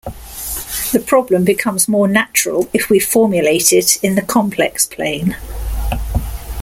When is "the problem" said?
0.93-1.43